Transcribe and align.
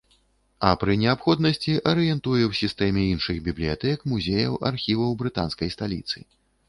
А 0.67 0.69
пры 0.83 0.93
неабходнасці 1.01 1.75
арыентуе 1.91 2.41
ў 2.47 2.53
сістэме 2.61 3.01
іншых 3.17 3.37
бібліятэк, 3.49 4.09
музеяў, 4.15 4.53
архіваў 4.71 5.11
брытанскай 5.21 5.69
сталіцы. 5.77 6.17